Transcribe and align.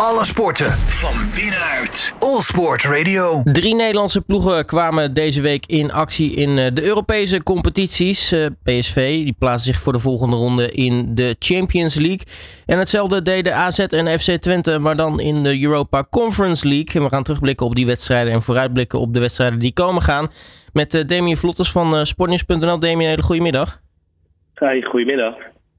Alle 0.00 0.24
sporten 0.24 0.70
van 0.72 1.14
binnenuit. 1.34 2.14
All 2.18 2.40
Sport 2.40 2.84
Radio. 2.84 3.42
Drie 3.44 3.74
Nederlandse 3.74 4.20
ploegen 4.20 4.66
kwamen 4.66 5.14
deze 5.14 5.40
week 5.40 5.66
in 5.66 5.92
actie 5.92 6.34
in 6.34 6.58
eh, 6.58 6.74
de 6.74 6.84
Europese 6.84 7.42
competities. 7.42 8.32
Eh, 8.32 8.46
PSV 8.62 9.24
die 9.24 9.34
plaatste 9.38 9.72
zich 9.72 9.82
voor 9.82 9.92
de 9.92 9.98
volgende 9.98 10.36
ronde 10.36 10.70
in 10.70 11.14
de 11.14 11.36
Champions 11.38 11.94
League. 11.94 12.26
En 12.66 12.78
hetzelfde 12.78 13.22
deden 13.22 13.54
AZ 13.54 13.78
en 13.78 14.18
FC 14.18 14.30
Twente, 14.30 14.78
maar 14.78 14.96
dan 14.96 15.20
in 15.20 15.42
de 15.42 15.62
Europa 15.62 16.04
Conference 16.10 16.68
League. 16.68 16.94
En 16.94 17.02
we 17.02 17.08
gaan 17.08 17.22
terugblikken 17.22 17.66
op 17.66 17.74
die 17.74 17.86
wedstrijden 17.86 18.32
en 18.32 18.42
vooruitblikken 18.42 18.98
op 18.98 19.14
de 19.14 19.20
wedstrijden 19.20 19.58
die 19.58 19.72
komen 19.72 20.02
gaan. 20.02 20.28
Met 20.72 20.94
uh, 20.94 21.04
Damien 21.06 21.36
Vlotters 21.36 21.72
van 21.72 22.06
Sportnieuws.nl. 22.06 22.78
Damien, 22.78 23.08
hele 23.08 23.22
goede 23.22 23.42
middag. 23.42 23.80
Hi, 24.54 24.82
goedemiddag. 24.82 25.34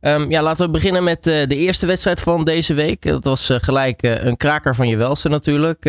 Um, 0.08 0.30
ja, 0.30 0.42
laten 0.42 0.66
we 0.66 0.72
beginnen 0.72 1.04
met 1.04 1.28
uh, 1.28 1.46
de 1.48 1.56
eerste 1.56 1.86
wedstrijd 1.86 2.22
van 2.22 2.44
deze 2.44 2.74
week. 2.74 3.02
Dat 3.02 3.24
was 3.24 3.50
uh, 3.50 3.58
gelijk 3.58 4.04
uh, 4.04 4.24
een 4.24 4.38
kraker 4.38 4.76
van 4.76 4.88
je 4.88 4.98
welste 4.98 5.30
natuurlijk. 5.30 5.80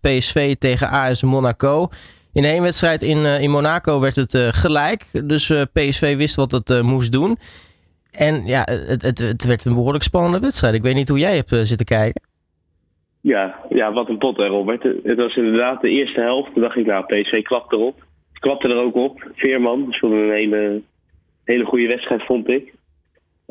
PSV 0.00 0.54
tegen 0.54 0.88
AS 0.88 1.22
Monaco. 1.22 1.88
In 2.32 2.42
de 2.42 2.60
wedstrijd 2.60 3.02
in, 3.02 3.24
in 3.24 3.50
Monaco 3.50 4.00
werd 4.00 4.16
het 4.16 4.36
gelijk. 4.36 5.28
Dus 5.28 5.64
PSV 5.72 6.16
wist 6.16 6.36
wat 6.36 6.50
het 6.50 6.82
moest 6.82 7.12
doen. 7.12 7.36
En 8.10 8.46
ja, 8.46 8.62
het, 8.70 9.02
het, 9.02 9.18
het, 9.18 9.44
werd 9.44 9.64
een 9.64 9.74
behoorlijk 9.74 10.04
spannende 10.04 10.40
wedstrijd. 10.40 10.74
Ik 10.74 10.82
weet 10.82 10.94
niet 10.94 11.08
hoe 11.08 11.18
jij 11.18 11.36
hebt 11.36 11.66
zitten 11.66 11.86
kijken. 11.86 12.22
Ja, 13.20 13.54
ja, 13.68 13.92
wat 13.92 14.08
een 14.08 14.18
pot 14.18 14.36
hè, 14.36 14.46
Robert. 14.46 14.82
Het 14.82 15.16
was 15.16 15.36
inderdaad 15.36 15.80
de 15.80 15.88
eerste 15.88 16.20
helft. 16.20 16.52
Toen 16.52 16.62
dacht 16.62 16.76
ik, 16.76 16.86
nou, 16.86 17.04
PSV 17.04 17.42
klapt 17.42 17.72
erop. 17.72 18.04
Klapte 18.32 18.68
er 18.68 18.82
ook 18.82 18.94
op. 18.94 19.30
Veerman 19.34 19.86
speelde 19.90 20.16
een 20.16 20.32
hele, 20.32 20.82
hele 21.44 21.64
goede 21.64 21.86
wedstrijd, 21.86 22.22
vond 22.24 22.48
ik. 22.48 22.72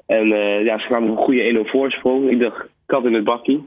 En 0.06 0.28
uh, 0.28 0.66
ja, 0.66 0.80
ze 0.80 0.88
kwamen 0.88 1.10
op 1.10 1.18
een 1.18 1.24
goede 1.24 1.64
1-0 1.66 1.70
voorsprong. 1.70 2.30
Ik 2.30 2.40
dacht, 2.40 2.68
kat 2.86 3.06
in 3.06 3.14
het 3.14 3.24
bakkie. 3.24 3.66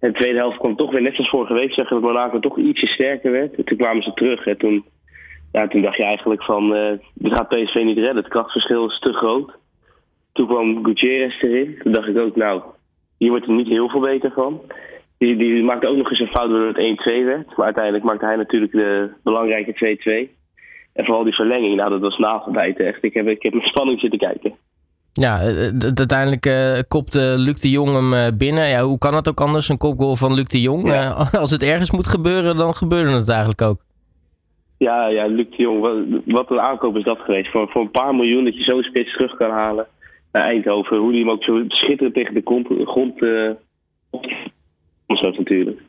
En 0.00 0.12
de 0.12 0.18
tweede 0.18 0.38
helft 0.38 0.58
kwam 0.58 0.76
toch 0.76 0.92
weer 0.92 1.02
net 1.02 1.14
zoals 1.14 1.30
vorige 1.30 1.54
week 1.54 1.72
zeggen 1.72 2.00
dat 2.00 2.10
Monaco 2.10 2.38
toch 2.38 2.58
ietsje 2.58 2.86
sterker 2.86 3.30
werd. 3.30 3.54
En 3.54 3.64
toen 3.64 3.78
kwamen 3.78 4.02
ze 4.02 4.12
terug. 4.12 4.46
En 4.46 4.58
toen, 4.58 4.84
ja, 5.52 5.68
toen 5.68 5.82
dacht 5.82 5.96
je 5.96 6.04
eigenlijk 6.04 6.42
van, 6.42 6.76
uh, 6.76 6.92
dit 7.14 7.32
gaat 7.32 7.48
PSV 7.48 7.74
niet 7.74 7.98
redden. 7.98 8.16
Het 8.16 8.28
krachtverschil 8.28 8.86
is 8.86 8.98
te 8.98 9.12
groot. 9.12 9.52
Toen 10.32 10.46
kwam 10.46 10.84
Gutierrez 10.84 11.42
erin. 11.42 11.78
Toen 11.82 11.92
dacht 11.92 12.08
ik 12.08 12.18
ook, 12.18 12.36
nou, 12.36 12.62
hier 13.18 13.30
wordt 13.30 13.46
er 13.46 13.52
niet 13.52 13.68
heel 13.68 13.88
veel 13.88 14.00
beter 14.00 14.32
van. 14.32 14.60
Die, 15.18 15.36
die 15.36 15.62
maakte 15.62 15.86
ook 15.86 15.96
nog 15.96 16.10
eens 16.10 16.20
een 16.20 16.26
fout 16.26 16.50
waardoor 16.50 16.82
het 16.82 17.22
1-2 17.22 17.24
werd. 17.24 17.56
Maar 17.56 17.66
uiteindelijk 17.66 18.04
maakte 18.04 18.24
hij 18.24 18.36
natuurlijk 18.36 18.72
de 18.72 19.10
belangrijke 19.22 19.98
2-2. 20.28 20.42
En 20.92 21.04
vooral 21.04 21.24
die 21.24 21.34
verlenging, 21.34 21.76
nou 21.76 21.90
dat 21.90 22.00
was 22.00 22.18
nagelbijten 22.18 22.86
echt. 22.86 23.04
Ik 23.04 23.14
heb, 23.14 23.28
ik 23.28 23.42
heb 23.42 23.54
met 23.54 23.66
spanning 23.66 24.00
zitten 24.00 24.18
kijken. 24.18 24.54
Ja, 25.20 25.40
eh, 25.40 25.66
eh, 25.66 25.74
uiteindelijk 25.94 26.46
uh, 26.46 26.78
kopte 26.88 27.34
Luc 27.38 27.60
de 27.60 27.70
Jong 27.70 27.92
hem 27.92 28.38
binnen. 28.38 28.68
Ja, 28.68 28.82
hoe 28.82 28.98
kan 28.98 29.14
het 29.14 29.28
ook 29.28 29.40
anders, 29.40 29.68
een 29.68 29.78
kopgoal 29.78 30.16
van 30.16 30.34
Luc 30.34 30.46
de 30.46 30.60
Jong? 30.60 30.92
als 31.42 31.50
het 31.50 31.62
ergens 31.62 31.90
moet 31.90 32.06
gebeuren, 32.06 32.56
dan 32.56 32.74
gebeurde 32.74 33.10
het 33.10 33.28
eigenlijk 33.28 33.62
ook. 33.62 33.80
Ja, 34.78 35.06
ja 35.06 35.26
Luc 35.26 35.46
de 35.50 35.62
Jong, 35.62 35.80
wat, 35.80 36.22
wat 36.26 36.50
een 36.50 36.60
aankoop 36.60 36.96
is 36.96 37.04
dat 37.04 37.18
geweest. 37.18 37.50
Voor, 37.50 37.68
voor 37.68 37.82
een 37.82 37.90
paar 37.90 38.14
miljoen 38.14 38.44
dat 38.44 38.56
je 38.56 38.62
zo'n 38.62 38.82
spits 38.82 39.12
terug 39.12 39.36
kan 39.36 39.50
halen 39.50 39.86
naar 40.32 40.44
Eindhoven. 40.44 40.96
Hoe 40.96 41.12
die 41.12 41.20
hem 41.20 41.30
ook 41.30 41.44
zo 41.44 41.64
schitterend 41.68 42.14
tegen 42.14 42.34
de 42.34 42.42
grond... 42.44 42.66
grond 42.84 43.22
uh, 43.22 43.50
natuurlijk. 45.38 45.80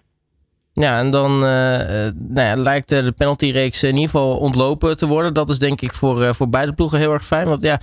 Ja, 0.73 0.99
en 0.99 1.11
dan 1.11 1.39
nou 1.39 2.13
ja, 2.33 2.55
lijkt 2.55 2.89
de 2.89 3.13
penaltyreeks 3.17 3.83
in 3.83 3.89
ieder 3.89 4.09
geval 4.09 4.37
ontlopen 4.37 4.97
te 4.97 5.07
worden. 5.07 5.33
Dat 5.33 5.49
is 5.49 5.59
denk 5.59 5.81
ik 5.81 5.93
voor, 5.93 6.35
voor 6.35 6.49
beide 6.49 6.73
ploegen 6.73 6.99
heel 6.99 7.11
erg 7.11 7.25
fijn. 7.25 7.47
Want 7.47 7.61
ja, 7.61 7.79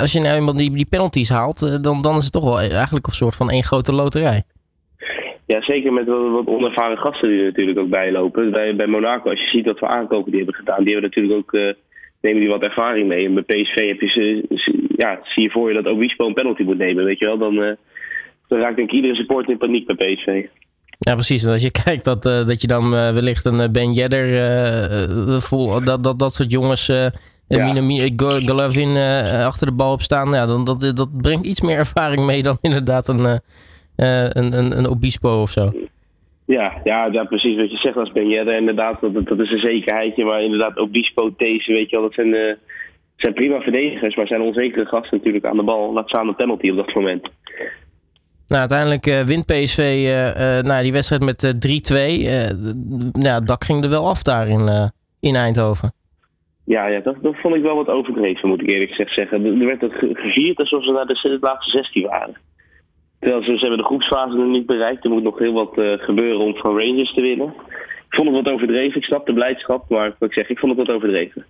als 0.00 0.12
je 0.12 0.20
nou 0.20 0.36
eenmaal 0.36 0.56
die, 0.56 0.70
die 0.70 0.86
penalties 0.86 1.28
haalt, 1.28 1.62
uh, 1.62 1.76
dan, 1.80 2.02
dan 2.02 2.16
is 2.16 2.24
het 2.24 2.32
toch 2.32 2.44
wel 2.44 2.58
eigenlijk 2.60 3.06
een 3.06 3.12
soort 3.12 3.34
van 3.36 3.50
één 3.50 3.62
grote 3.62 3.92
loterij. 3.92 4.42
Ja, 5.46 5.62
zeker 5.62 5.92
met 5.92 6.06
wat, 6.06 6.30
wat 6.30 6.46
onervaren 6.46 6.98
gasten 6.98 7.28
die 7.28 7.38
er 7.38 7.44
natuurlijk 7.44 7.78
ook 7.78 7.88
bijlopen. 7.88 8.50
Bij, 8.50 8.76
bij 8.76 8.86
Monaco, 8.86 9.30
als 9.30 9.40
je 9.40 9.46
ziet 9.46 9.66
wat 9.66 9.78
voor 9.78 9.88
aankopen 9.88 10.30
die 10.30 10.40
hebben 10.40 10.54
gedaan, 10.54 10.84
die 10.84 10.92
hebben 10.92 11.10
natuurlijk 11.10 11.34
ook, 11.34 11.52
uh, 11.52 11.72
nemen 12.20 12.40
die 12.40 12.48
wat 12.48 12.62
ervaring 12.62 13.08
mee. 13.08 13.24
En 13.26 13.34
bij 13.34 13.42
PSV 13.42 13.86
heb 13.86 14.00
je 14.00 14.08
ze, 14.08 14.44
ja, 14.96 15.20
zie 15.22 15.42
je 15.42 15.50
voor 15.50 15.68
je 15.68 15.82
dat 15.82 15.92
Obispo 15.92 16.26
een 16.26 16.34
penalty 16.34 16.62
moet 16.62 16.78
nemen, 16.78 17.04
weet 17.04 17.18
je 17.18 17.26
wel. 17.26 17.38
Dan, 17.38 17.76
dan 18.48 18.58
raakt 18.58 18.76
denk 18.76 18.88
ik 18.88 18.94
iedere 18.94 19.14
supporter 19.14 19.52
in 19.52 19.58
paniek 19.58 19.86
bij 19.86 20.14
PSV. 20.14 20.46
Ja, 20.98 21.12
precies. 21.12 21.44
En 21.44 21.52
als 21.52 21.62
je 21.62 21.70
kijkt 21.84 22.04
dat, 22.04 22.22
dat 22.22 22.60
je 22.60 22.66
dan 22.66 22.90
wellicht 22.90 23.44
een 23.44 23.72
Ben 23.72 23.92
Yedder, 23.92 24.28
dat, 25.84 26.02
dat, 26.02 26.18
dat 26.18 26.34
soort 26.34 26.50
jongens 26.50 26.90
ja. 27.48 27.66
Minami, 27.66 28.12
Golovin 28.16 28.88
uh, 28.88 29.46
achter 29.46 29.66
de 29.66 29.72
bal 29.72 29.92
op 29.92 30.02
staan. 30.02 30.32
Ja, 30.32 30.46
dan, 30.46 30.64
dat, 30.64 30.92
dat 30.94 31.20
brengt 31.20 31.46
iets 31.46 31.60
meer 31.60 31.76
ervaring 31.76 32.26
mee 32.26 32.42
dan 32.42 32.58
inderdaad 32.68 33.08
een, 33.08 33.26
uh, 33.26 33.36
een, 34.28 34.58
een, 34.58 34.78
een 34.78 34.88
Obispo 34.88 35.40
of 35.40 35.50
zo. 35.50 35.72
Ja, 36.44 36.80
ja, 36.84 37.08
ja, 37.12 37.24
precies 37.24 37.56
wat 37.56 37.70
je 37.70 37.76
zegt 37.76 37.96
als 37.96 38.12
Ben 38.12 38.28
Yedder. 38.28 38.56
Inderdaad, 38.56 39.00
dat, 39.00 39.14
dat 39.14 39.38
is 39.38 39.50
een 39.50 39.58
zekerheidje. 39.58 40.24
Maar 40.24 40.42
inderdaad, 40.42 40.78
Obispo, 40.78 41.34
deze, 41.36 41.72
weet 41.72 41.90
je 41.90 41.96
wel, 41.96 42.04
dat 42.04 42.14
zijn, 42.14 42.28
uh, 42.28 42.54
zijn 43.16 43.34
prima 43.34 43.60
verdedigers. 43.60 44.16
Maar 44.16 44.26
zijn 44.26 44.40
onzekere 44.40 44.86
gasten 44.86 45.16
natuurlijk 45.16 45.44
aan 45.44 45.56
de 45.56 45.62
bal. 45.62 45.92
Laat 45.92 46.08
staan 46.08 46.28
een 46.28 46.36
penalty 46.36 46.70
op 46.70 46.76
dat 46.76 46.94
moment. 46.94 47.28
Nou, 48.46 48.60
uiteindelijk 48.60 49.06
uh, 49.06 49.20
wint 49.20 49.46
PSV 49.46 49.78
uh, 49.78 50.62
nou, 50.62 50.82
die 50.82 50.92
wedstrijd 50.92 51.24
met 51.24 51.54
3-2. 53.12 53.12
nou, 53.12 53.44
dat 53.44 53.64
ging 53.64 53.84
er 53.84 53.90
wel 53.90 54.08
af 54.08 54.22
daar 54.22 54.48
in, 54.48 54.92
in 55.20 55.34
Eindhoven. 55.34 55.92
Ja, 56.66 56.86
ja 56.86 57.00
dat, 57.00 57.16
dat 57.22 57.36
vond 57.36 57.54
ik 57.54 57.62
wel 57.62 57.76
wat 57.76 57.88
overdreven, 57.88 58.48
moet 58.48 58.60
ik 58.60 58.68
eerlijk 58.68 58.90
gezegd 58.90 59.14
zeggen. 59.14 59.44
Er 59.44 59.66
werd 59.66 59.80
het 59.80 59.92
gevierd 60.12 60.58
alsof 60.58 60.84
ze 60.84 60.92
naar 60.92 61.06
de, 61.06 61.38
laatste 61.40 61.70
16 61.70 62.02
waren. 62.06 62.36
Terwijl 63.20 63.42
ze, 63.42 63.50
hebben 63.50 63.78
de 63.78 63.84
groepsfase 63.84 64.36
nog 64.36 64.48
niet 64.48 64.66
bereikt. 64.66 65.04
Er 65.04 65.10
moet 65.10 65.22
nog 65.22 65.38
heel 65.38 65.52
wat 65.52 65.78
uh, 65.78 65.92
gebeuren 65.98 66.40
om 66.40 66.56
van 66.56 66.78
Rangers 66.78 67.14
te 67.14 67.20
winnen. 67.20 67.54
Ik 68.08 68.14
vond 68.14 68.28
het 68.28 68.44
wat 68.44 68.54
overdreven. 68.54 68.96
Ik 68.96 69.04
snap 69.04 69.26
de 69.26 69.32
blijdschap, 69.32 69.88
maar 69.88 70.14
wat 70.18 70.28
ik 70.28 70.34
zeg, 70.34 70.48
ik 70.48 70.58
vond 70.58 70.76
het 70.76 70.86
wat 70.86 70.96
overdreven. 70.96 71.44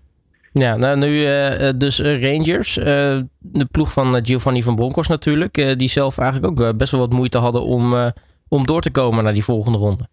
Ja, 0.53 0.77
nou 0.77 0.99
nu 0.99 1.09
uh, 1.09 1.69
dus 1.77 2.01
Rangers. 2.01 2.75
De 2.75 3.67
ploeg 3.71 3.93
van 3.93 4.25
Giovanni 4.25 4.63
van 4.63 4.75
Bronckhorst 4.75 5.11
natuurlijk. 5.11 5.79
die 5.79 5.89
zelf 5.89 6.19
eigenlijk 6.19 6.61
ook 6.61 6.77
best 6.77 6.91
wel 6.91 7.01
wat 7.01 7.13
moeite 7.13 7.39
hadden 7.39 7.63
om, 7.63 7.95
om 8.49 8.67
door 8.67 8.81
te 8.81 8.91
komen 8.91 9.25
naar 9.25 9.33
die 9.33 9.45
volgende 9.45 9.79
ronde. 9.79 10.07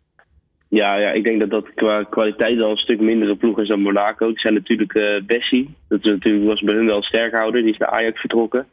Ja, 0.73 0.95
ja, 0.95 1.11
ik 1.11 1.23
denk 1.23 1.39
dat 1.39 1.49
dat 1.49 1.73
qua 1.73 2.03
kwaliteit 2.03 2.61
al 2.61 2.71
een 2.71 2.77
stuk 2.77 2.99
mindere 2.99 3.35
ploeg 3.35 3.59
is 3.59 3.67
dan 3.67 3.81
Monaco. 3.81 4.27
Die 4.27 4.39
zijn 4.39 4.53
natuurlijk 4.53 4.93
uh, 4.93 5.21
Bessie. 5.25 5.69
Dat 5.87 5.99
is 5.99 6.05
natuurlijk, 6.05 6.45
was 6.45 6.61
bij 6.61 6.75
hun 6.75 6.85
wel 6.85 7.03
sterkhouder. 7.03 7.61
Die 7.61 7.71
is 7.71 7.77
naar 7.77 7.89
Ajax 7.89 8.19
vertrokken. 8.19 8.67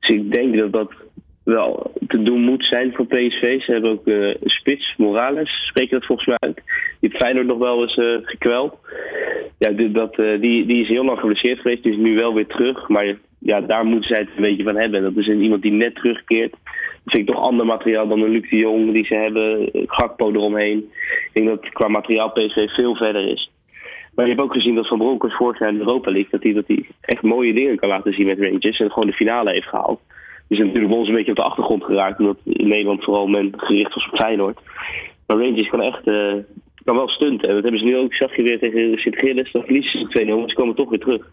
Dus 0.00 0.08
ik 0.08 0.32
denk 0.32 0.56
dat 0.56 0.72
dat 0.72 0.92
wel 1.44 1.92
te 2.06 2.22
doen 2.22 2.40
moet 2.40 2.64
zijn 2.64 2.92
voor 2.94 3.06
PSV. 3.06 3.60
Ze 3.62 3.72
hebben 3.72 3.90
ook 3.90 4.06
uh, 4.06 4.34
spits, 4.44 4.94
Morales, 4.96 5.66
spreek 5.66 5.88
je 5.88 5.94
dat 5.94 6.06
volgens 6.06 6.28
mij 6.28 6.36
uit. 6.38 6.56
Die 6.56 6.64
heeft 7.00 7.16
Feyenoord 7.16 7.46
nog 7.46 7.58
wel 7.58 7.82
eens 7.82 7.96
uh, 7.96 8.16
gekweld. 8.22 8.76
Ja, 9.58 9.70
die, 9.70 9.90
dat, 9.90 10.14
die, 10.16 10.66
die 10.66 10.82
is 10.82 10.88
heel 10.88 11.04
lang 11.04 11.18
geblesseerd 11.18 11.60
geweest. 11.60 11.82
Die 11.82 11.92
is 11.92 11.98
nu 11.98 12.14
wel 12.14 12.34
weer 12.34 12.46
terug. 12.46 12.88
Maar 12.88 13.18
ja, 13.38 13.60
daar 13.60 13.84
moeten 13.84 14.08
zij 14.08 14.18
het 14.18 14.28
een 14.36 14.42
beetje 14.42 14.64
van 14.64 14.76
hebben. 14.76 15.02
Dat 15.02 15.16
is 15.16 15.26
iemand 15.28 15.62
die 15.62 15.72
net 15.72 15.94
terugkeert 15.94 16.54
vind 17.10 17.28
ik 17.28 17.34
toch 17.34 17.44
ander 17.44 17.66
materiaal 17.66 18.08
dan 18.08 18.22
een 18.22 18.30
Luc 18.30 18.50
de 18.50 18.56
Jong 18.56 18.92
die 18.92 19.04
ze 19.04 19.14
hebben. 19.14 19.70
Gakpo 19.86 20.30
eromheen. 20.30 20.78
Ik 20.78 21.30
denk 21.32 21.48
dat 21.48 21.72
qua 21.72 21.88
materiaal 21.88 22.30
PSV 22.32 22.70
veel 22.70 22.96
verder 22.96 23.28
is. 23.28 23.50
Maar 24.14 24.26
je 24.26 24.32
hebt 24.32 24.44
ook 24.44 24.52
gezien 24.52 24.74
dat 24.74 24.88
Van 24.88 24.98
Bronckhorst 24.98 25.36
vorig 25.36 25.58
jaar 25.58 25.68
in 25.68 25.78
Europa 25.78 26.10
League... 26.10 26.30
dat 26.30 26.42
hij 26.42 26.52
dat 26.52 26.66
hij 26.66 26.86
echt 27.00 27.22
mooie 27.22 27.54
dingen 27.54 27.76
kan 27.76 27.88
laten 27.88 28.12
zien 28.12 28.26
met 28.26 28.38
Rangers. 28.38 28.80
En 28.80 28.90
gewoon 28.90 29.08
de 29.08 29.14
finale 29.14 29.50
heeft 29.50 29.68
gehaald. 29.68 30.00
Is 30.48 30.58
natuurlijk 30.58 30.92
ons 30.92 31.08
een 31.08 31.14
beetje 31.14 31.30
op 31.30 31.36
de 31.36 31.42
achtergrond 31.42 31.84
geraakt. 31.84 32.18
Omdat 32.18 32.38
in 32.44 32.68
Nederland 32.68 33.04
vooral 33.04 33.26
men 33.26 33.52
gericht 33.56 33.94
was 33.94 34.08
op 34.10 34.18
Feyenoord. 34.18 34.58
Maar 35.26 35.38
Rangers 35.38 35.68
kan 35.68 35.82
echt... 35.82 36.06
Uh, 36.06 36.34
kan 36.84 36.96
wel 36.96 37.08
stunten. 37.08 37.48
En 37.48 37.54
dat 37.54 37.62
hebben 37.62 37.80
ze 37.80 37.86
nu 37.86 37.96
ook, 37.96 38.14
zag 38.14 38.36
je 38.36 38.42
weer 38.42 38.58
tegen 38.58 38.98
Sint-Gilles. 38.98 39.52
Dan 39.52 39.62
verliezen 39.62 40.00
ze 40.00 40.24
2-0, 40.24 40.26
maar 40.26 40.48
ze 40.48 40.54
komen 40.54 40.74
toch 40.74 40.88
weer 40.88 40.98
terug. 40.98 41.30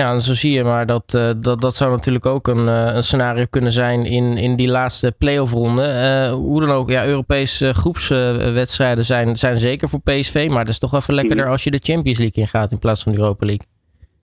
Ja, 0.00 0.18
zo 0.18 0.34
zie 0.34 0.52
je 0.52 0.64
maar 0.64 0.86
dat, 0.86 1.14
uh, 1.16 1.30
dat, 1.42 1.60
dat 1.60 1.74
zou 1.74 1.90
natuurlijk 1.90 2.26
ook 2.26 2.46
een, 2.46 2.66
uh, 2.66 2.94
een 2.94 3.02
scenario 3.02 3.44
kunnen 3.50 3.72
zijn 3.72 4.04
in, 4.04 4.36
in 4.36 4.56
die 4.56 4.68
laatste 4.68 5.14
playoff 5.18 5.52
ronde. 5.52 5.82
Uh, 5.82 6.32
hoe 6.32 6.60
dan 6.60 6.70
ook, 6.70 6.90
ja, 6.90 7.06
Europese 7.06 7.74
groepswedstrijden 7.74 9.04
zijn, 9.04 9.36
zijn 9.36 9.56
zeker 9.56 9.88
voor 9.88 10.00
PSV, 10.00 10.46
maar 10.48 10.58
het 10.58 10.68
is 10.68 10.78
toch 10.78 10.94
even 10.94 11.14
lekkerder 11.14 11.44
mhm. 11.44 11.52
als 11.52 11.64
je 11.64 11.70
de 11.70 11.82
Champions 11.82 12.18
League 12.18 12.42
ingaat 12.42 12.72
in 12.72 12.78
plaats 12.78 13.02
van 13.02 13.12
de 13.12 13.18
Europa 13.18 13.46
League. 13.46 13.66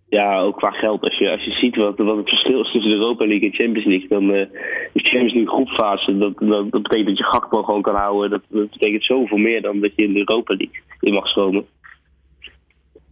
Ja, 0.09 0.39
ook 0.39 0.57
qua 0.57 0.71
geld. 0.71 1.01
Als 1.01 1.17
je, 1.17 1.31
als 1.31 1.43
je 1.43 1.51
ziet 1.51 1.75
wat, 1.75 1.97
wat 1.97 2.17
het 2.17 2.29
verschil 2.29 2.61
is 2.61 2.71
tussen 2.71 2.91
de 2.91 2.97
Europa 2.97 3.25
League 3.25 3.49
en 3.49 3.55
Champions 3.55 3.87
League, 3.87 4.07
dan 4.09 4.27
de 4.27 4.49
Champions 4.93 5.33
League 5.33 5.53
groepfase, 5.53 6.17
dat, 6.17 6.33
dat, 6.39 6.71
dat, 6.71 6.81
betekent 6.81 7.07
dat 7.07 7.17
je 7.17 7.23
Gakpo 7.23 7.63
gewoon 7.63 7.81
kan 7.81 7.95
houden. 7.95 8.29
Dat, 8.29 8.41
dat 8.49 8.69
betekent 8.69 9.03
zoveel 9.03 9.37
meer 9.37 9.61
dan 9.61 9.79
dat 9.79 9.91
je 9.95 10.03
in 10.03 10.13
de 10.13 10.19
Europa 10.19 10.55
League 10.55 10.81
in 10.99 11.13
mag 11.13 11.27
stromen. 11.27 11.65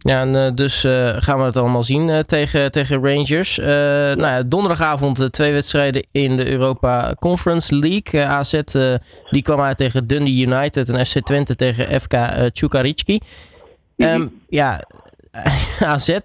Ja, 0.02 0.20
en 0.20 0.34
uh, 0.34 0.46
dus 0.54 0.84
uh, 0.84 1.14
gaan 1.16 1.38
we 1.38 1.44
het 1.44 1.56
allemaal 1.56 1.82
zien 1.82 2.08
uh, 2.08 2.18
tegen, 2.18 2.70
tegen 2.70 3.02
Rangers. 3.04 3.56
nou 3.56 4.20
ja, 4.20 4.42
donderdagavond 4.42 5.32
twee 5.32 5.52
wedstrijden 5.52 6.06
in 6.12 6.36
de 6.36 6.50
Europa 6.50 7.14
Conference 7.18 7.74
League. 7.74 8.26
AZ 8.26 8.60
die 9.30 9.42
kwam 9.42 9.60
uit 9.60 9.76
tegen 9.76 10.06
Dundee 10.06 10.46
United 10.46 10.88
en 10.88 11.06
FC 11.06 11.20
Twente 11.20 11.54
tegen 11.54 12.00
FK 12.00 12.12
uh, 12.12 12.46
Tjukaricki. 12.52 13.18
Um, 13.96 14.40
ja, 14.48 14.80
AZ, 15.80 16.18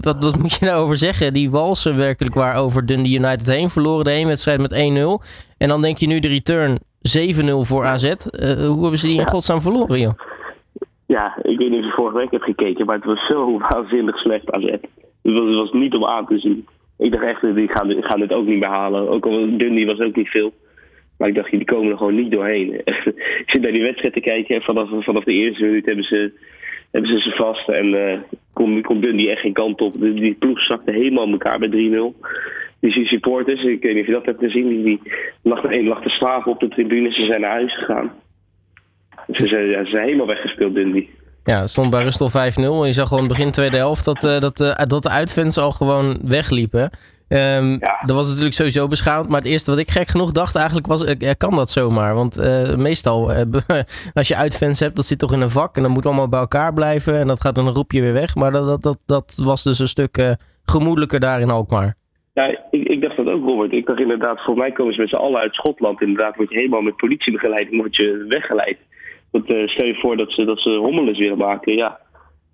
wat, 0.00 0.16
wat 0.20 0.38
moet 0.38 0.52
je 0.52 0.64
daarover 0.66 0.96
zeggen? 0.96 1.32
Die 1.32 1.50
walsen 1.50 1.96
werkelijk 1.96 2.34
waar 2.34 2.56
over 2.56 2.86
Dundee 2.86 3.18
United 3.18 3.46
heen. 3.46 3.70
Verloren 3.70 4.04
de 4.04 4.10
één 4.10 4.26
wedstrijd 4.26 4.60
met 4.60 4.72
1-0. 4.72 4.76
En 5.56 5.68
dan 5.68 5.82
denk 5.82 5.98
je 5.98 6.06
nu 6.06 6.18
de 6.18 6.28
return 6.28 6.78
7-0 7.08 7.20
voor 7.60 7.86
AZ. 7.86 8.14
hoe 8.32 8.80
hebben 8.80 8.98
ze 8.98 9.06
die 9.06 9.20
in 9.20 9.26
godsnaam 9.26 9.60
verloren, 9.60 10.00
joh? 10.00 10.18
Ja, 11.08 11.38
ik 11.42 11.58
weet 11.58 11.70
niet 11.70 11.78
of 11.78 11.84
je 11.84 11.90
vorige 11.90 12.16
week 12.16 12.30
hebt 12.30 12.44
gekeken, 12.44 12.86
maar 12.86 12.96
het 12.96 13.04
was 13.04 13.26
zo 13.26 13.58
waanzinnig 13.68 14.18
slecht 14.18 14.50
AZ. 14.50 14.70
Het 14.70 14.88
was, 15.22 15.48
het 15.48 15.54
was 15.54 15.72
niet 15.72 15.94
om 15.94 16.04
aan 16.04 16.26
te 16.26 16.38
zien. 16.38 16.66
Ik 16.98 17.12
dacht 17.12 17.24
echt, 17.24 17.54
die 17.54 17.68
gaan, 17.68 18.02
gaan 18.02 18.20
dit 18.20 18.32
ook 18.32 18.46
niet 18.46 18.58
meer 18.58 18.68
halen. 18.68 19.08
Ook 19.08 19.26
al 19.26 19.56
Dundee 19.56 19.86
was 19.86 20.00
ook 20.00 20.16
niet 20.16 20.28
veel. 20.28 20.52
Maar 21.18 21.28
ik 21.28 21.34
dacht, 21.34 21.50
die 21.50 21.64
komen 21.64 21.90
er 21.90 21.96
gewoon 21.96 22.14
niet 22.14 22.30
doorheen. 22.30 22.72
ik 23.44 23.44
zit 23.46 23.62
naar 23.62 23.72
die 23.72 23.82
wedstrijd 23.82 24.12
te 24.12 24.20
kijken. 24.20 24.62
Vanaf, 24.62 24.88
vanaf 25.04 25.24
de 25.24 25.32
eerste 25.32 25.64
minuut 25.64 25.86
hebben 25.86 26.04
ze, 26.04 26.32
hebben 26.90 27.10
ze 27.10 27.20
ze 27.20 27.30
vast. 27.30 27.68
En 27.68 27.86
uh, 27.86 28.18
komt, 28.52 28.86
komt 28.86 29.02
Dundee 29.02 29.30
echt 29.30 29.40
geen 29.40 29.52
kant 29.52 29.80
op. 29.80 30.00
Die, 30.00 30.14
die 30.14 30.34
ploeg 30.34 30.60
zakte 30.60 30.90
helemaal 30.90 31.28
elkaar 31.28 31.58
bij 31.58 31.68
3-0. 31.68 31.72
Die 32.80 33.06
supporters, 33.06 33.62
ik 33.62 33.82
weet 33.82 33.92
niet 33.94 34.00
of 34.02 34.06
je 34.06 34.12
dat 34.12 34.26
hebt 34.26 34.42
gezien. 34.42 34.68
Die, 34.68 34.82
die 34.82 35.00
lag, 35.42 35.62
lag 35.82 36.02
te 36.02 36.08
slapen 36.08 36.52
op 36.52 36.60
de 36.60 36.68
tribune. 36.68 37.12
Ze 37.12 37.24
zijn 37.24 37.40
naar 37.40 37.50
huis 37.50 37.78
gegaan. 37.78 38.12
Ze 39.32 39.46
zijn, 39.46 39.66
ja, 39.66 39.84
ze 39.84 39.90
zijn 39.90 40.04
helemaal 40.04 40.26
weggespeeld, 40.26 40.74
Dundee. 40.74 41.10
Ja, 41.44 41.60
het 41.60 41.70
stond 41.70 41.90
bij 41.90 42.02
Rust 42.02 42.20
5-0. 42.20 42.62
En 42.62 42.86
je 42.86 42.92
zag 42.92 43.08
gewoon 43.08 43.28
begin 43.28 43.50
tweede 43.50 43.76
helft 43.76 44.04
dat, 44.04 44.24
uh, 44.24 44.38
dat, 44.40 44.60
uh, 44.60 44.76
dat 44.86 45.02
de 45.02 45.08
uitfans 45.08 45.58
al 45.58 45.70
gewoon 45.70 46.18
wegliepen. 46.24 46.90
Um, 47.28 47.78
Dat 47.78 48.16
was 48.16 48.26
natuurlijk 48.28 48.54
sowieso 48.54 48.88
beschamend. 48.88 49.28
Maar 49.28 49.40
het 49.40 49.50
eerste 49.50 49.70
wat 49.70 49.80
ik 49.80 49.90
gek 49.90 50.08
genoeg 50.08 50.32
dacht 50.32 50.56
eigenlijk 50.56 50.86
was, 50.86 51.04
uh, 51.04 51.30
kan 51.36 51.54
dat 51.54 51.70
zomaar? 51.70 52.14
Want 52.14 52.36
meestal, 52.76 53.32
als 54.14 54.28
je 54.28 54.36
uitfans 54.36 54.80
hebt, 54.80 54.96
dat 54.96 55.04
zit 55.04 55.18
toch 55.18 55.32
in 55.32 55.40
een 55.40 55.50
vak. 55.50 55.76
En 55.76 55.82
dan 55.82 55.90
moet 55.90 56.06
allemaal 56.06 56.28
bij 56.28 56.40
elkaar 56.40 56.72
blijven. 56.72 57.18
En 57.18 57.26
dat 57.26 57.40
gaat 57.40 57.54
dan 57.54 57.66
een 57.66 57.72
roepje 57.72 58.00
weer 58.00 58.12
weg. 58.12 58.34
Maar 58.34 58.52
dat, 58.52 58.66
dat, 58.66 58.82
dat, 58.82 58.98
dat 59.06 59.40
was 59.44 59.62
dus 59.62 59.78
een 59.78 59.88
stuk 59.88 60.36
gemoedelijker 60.64 61.20
daar 61.20 61.40
in 61.40 61.50
Alkmaar. 61.50 61.94
Ja, 62.34 62.46
ik, 62.70 62.88
ik, 62.88 63.00
dacht 63.00 63.16
dat 63.16 63.26
ook, 63.26 63.44
Robert. 63.44 63.72
Ik 63.72 63.86
dacht 63.86 64.00
inderdaad, 64.00 64.44
voor 64.44 64.56
mij 64.56 64.72
komen 64.72 64.94
ze 64.94 65.00
met 65.00 65.08
z'n 65.08 65.16
allen 65.16 65.40
uit 65.40 65.54
Schotland. 65.54 66.00
Inderdaad, 66.00 66.36
word 66.36 66.50
je 66.50 66.56
helemaal 66.56 66.80
met 66.80 66.96
politiebegeleiding 66.96 67.80
word 67.80 67.96
je 67.96 68.24
weggeleid. 68.28 68.78
Uh, 69.32 69.68
stel 69.68 69.86
je 69.86 69.94
voor 69.94 70.16
dat 70.16 70.32
ze, 70.32 70.44
dat 70.44 70.60
ze 70.60 70.70
hommeles 70.70 71.18
willen 71.18 71.38
maken, 71.38 71.76
ja, 71.76 71.98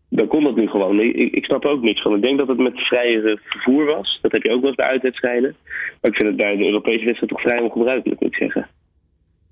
dan 0.08 0.26
kon 0.26 0.44
dat 0.44 0.56
nu 0.56 0.68
gewoon. 0.68 1.00
Ik, 1.00 1.32
ik 1.32 1.44
snap 1.44 1.64
ook 1.64 1.82
niks 1.82 2.02
van. 2.02 2.14
Ik 2.14 2.22
denk 2.22 2.38
dat 2.38 2.48
het 2.48 2.58
met 2.58 2.80
vrije 2.80 3.40
vervoer 3.44 3.84
was. 3.84 4.18
Dat 4.22 4.32
heb 4.32 4.42
je 4.42 4.52
ook 4.52 4.60
wel 4.60 4.68
eens 4.68 4.76
bij 4.76 4.86
uitwedstrijden. 4.86 5.54
Maar 6.00 6.10
ik 6.10 6.16
vind 6.16 6.28
het 6.28 6.36
bij 6.36 6.56
de 6.56 6.64
Europese 6.64 7.04
wedstrijd 7.04 7.32
toch 7.32 7.40
vrij 7.40 7.60
ongebruikelijk, 7.60 8.20
moet 8.20 8.32
ik 8.32 8.38
zeggen. 8.38 8.68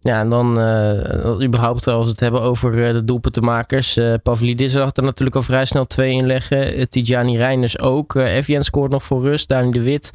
Ja, 0.01 0.21
en 0.21 0.29
dan 0.29 0.59
uh, 0.59 1.45
überhaupt 1.45 1.87
als 1.87 2.05
we 2.05 2.11
het 2.11 2.21
hebben 2.21 2.41
over 2.41 2.79
uh, 2.79 2.93
de 2.93 3.05
doelpuntenmakers. 3.05 3.97
Uh, 3.97 4.15
Pavlidis 4.23 4.75
lag 4.75 4.97
er 4.97 5.03
natuurlijk 5.03 5.37
al 5.37 5.43
vrij 5.43 5.65
snel 5.65 5.87
twee 5.87 6.13
in 6.13 6.27
leggen. 6.27 6.79
Uh, 6.79 6.83
Tijani 6.83 7.37
Reiners 7.37 7.81
ook. 7.81 8.15
Uh, 8.15 8.61
scoort 8.61 8.91
nog 8.91 9.03
voor 9.03 9.23
rust. 9.23 9.49
Dani 9.49 9.71
de 9.71 9.83
Wit. 9.83 10.11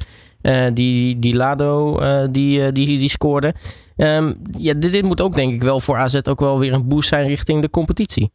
Die, 0.74 1.18
die 1.18 1.36
Lado 1.36 1.98
die, 2.30 2.72
die, 2.72 2.86
die 2.98 3.08
scoorde. 3.08 3.54
Um, 3.96 4.34
ja, 4.58 4.74
dit, 4.74 5.02
moet 5.02 5.22
ook 5.22 5.34
denk 5.34 5.52
ik 5.52 5.62
wel 5.62 5.80
voor 5.80 5.96
AZ 5.96 6.20
ook 6.28 6.40
wel 6.40 6.58
weer 6.58 6.72
een 6.72 6.88
boost 6.88 7.08
zijn 7.08 7.26
richting 7.26 7.60
de 7.62 7.70
competitie. 7.70 8.30